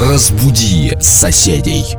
[0.00, 1.98] Разбуди соседей.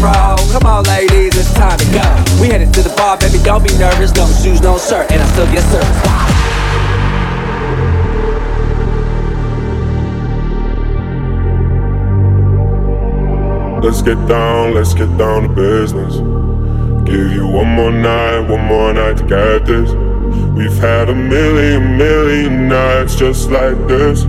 [0.00, 2.40] Come on, ladies, it's time to go.
[2.40, 3.38] We headed to the bar, baby.
[3.42, 4.14] Don't be nervous.
[4.14, 6.28] No shoes, no shirt, and I still get served.
[13.84, 16.16] Let's get down, let's get down to business.
[17.04, 19.90] Give you one more night, one more night to get this.
[20.54, 24.22] We've had a million, million nights just like this.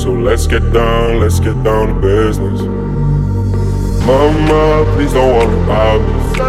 [0.00, 2.87] So let's get down, let's get down to business.
[4.08, 6.40] Mama, please don't worry about me.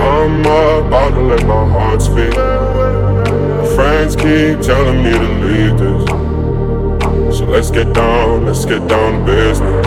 [0.00, 2.36] I'm about to let my heart speak.
[2.36, 7.36] My friends keep telling me to leave this.
[7.36, 9.86] So let's get down, let's get down to business.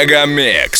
[0.00, 0.79] Мегамикс.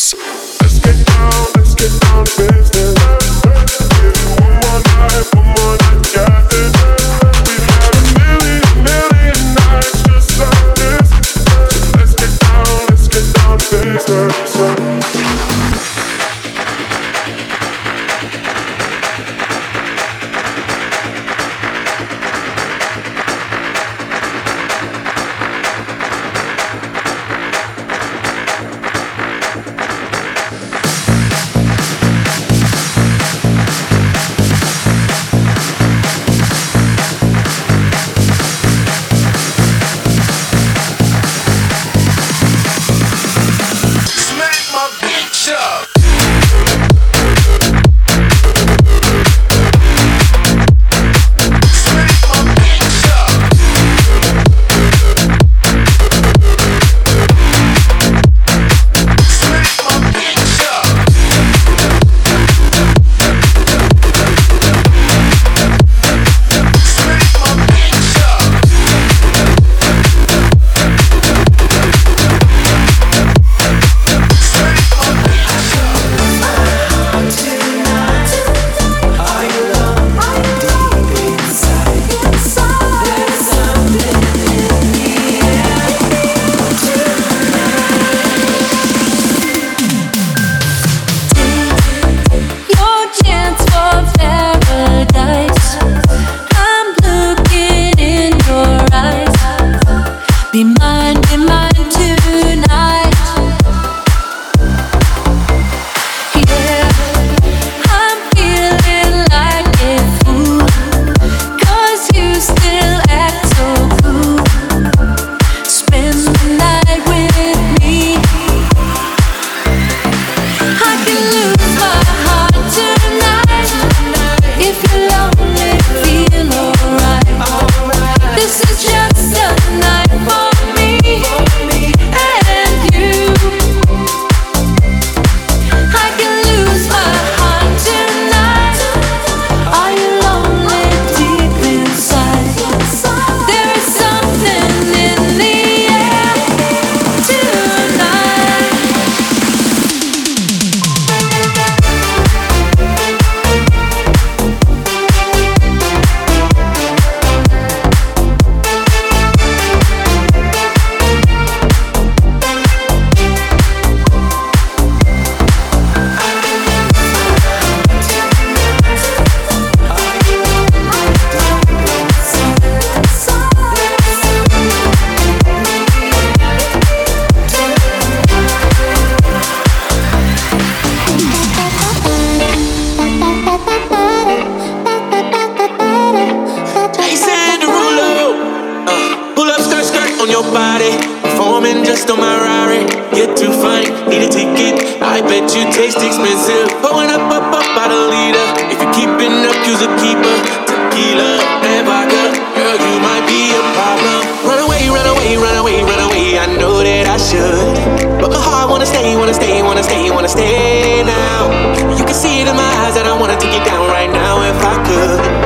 [192.01, 192.81] Next on my Rari,
[193.13, 194.73] get too fine, need a ticket.
[195.05, 196.73] I bet you taste expensive.
[196.81, 198.41] Pouring up, up, up out the leader.
[198.73, 200.35] If you're keeping up, you's a keeper.
[200.65, 204.17] Tequila and vodka, girl, you might be a problem.
[204.49, 206.41] Run away, run away, run away, run away.
[206.41, 207.69] I know that I should,
[208.17, 211.53] but my heart wanna stay, wanna stay, wanna stay, wanna stay now.
[211.93, 214.41] You can see it in my eyes that I wanna take it down right now
[214.41, 215.40] if I could.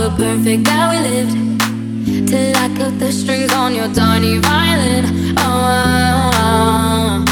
[0.00, 2.26] The perfect that we lived.
[2.26, 5.34] Till I cut the strings on your tiny violin.
[5.36, 7.29] Oh, oh, oh.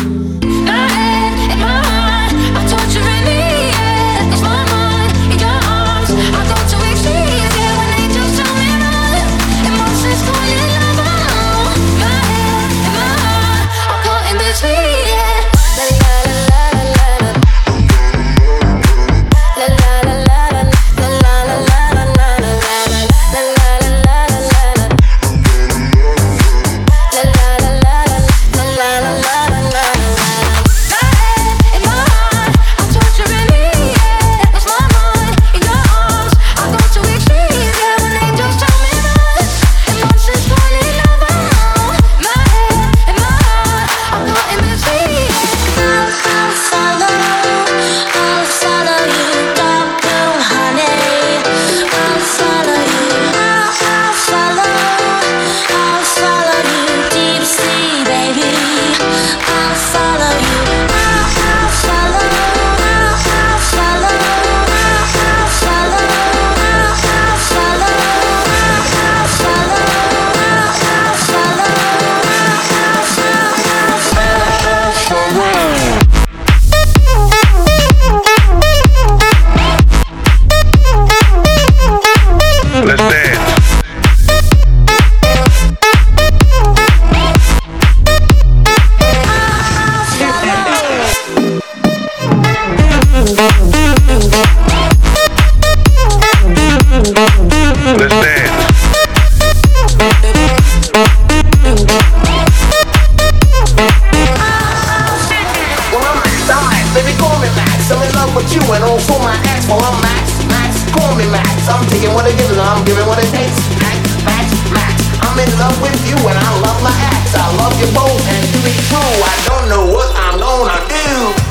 [109.18, 111.66] call my ex, for a Max, Max, call me Max.
[111.68, 113.58] I'm taking what it gives and I'm giving what it takes.
[113.82, 114.94] Max, Max, Max.
[115.26, 117.34] I'm in love with you and I love my ex.
[117.34, 121.47] I love you both and to be true, I don't know what I'm gonna do.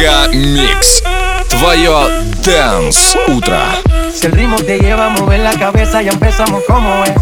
[0.00, 1.02] Мега Микс.
[1.50, 2.08] Твое
[2.42, 3.58] Дэнс Утро.
[4.10, 7.12] Si el ritmo te lleva a mover la cabeza, ya empezamos como es.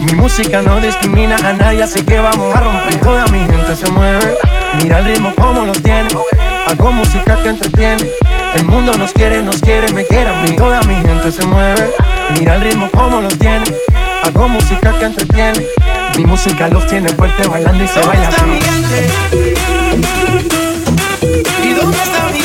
[0.00, 3.00] Mi música no discrimina a nadie, así que vamos a romper.
[3.02, 4.34] Toda mi gente se mueve.
[4.82, 6.08] Mira el ritmo como lo tiene.
[6.66, 8.08] Hago música que entretiene.
[8.54, 10.56] El mundo nos quiere, nos quiere, me quiere a mí.
[10.56, 11.90] Toda mi gente se mueve.
[12.38, 13.66] Mira el ritmo como lo tiene.
[14.22, 15.66] Hago música que entretiene.
[16.16, 18.44] Mi música los tiene fuerte bailando y se baila así.
[21.63, 22.39] ¿Y dónde está mi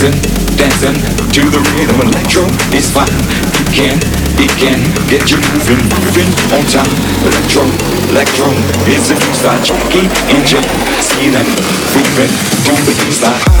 [0.00, 0.94] dancing, dancing
[1.32, 2.00] to the rhythm.
[2.00, 3.10] Electro is fine.
[3.58, 6.88] You can, it can get you moving, moving on time.
[7.28, 7.64] Electro,
[8.08, 8.48] electro
[8.88, 9.62] is a new style.
[9.62, 10.48] Jackie and
[11.04, 11.46] see them
[11.92, 12.30] moving
[13.04, 13.60] new style.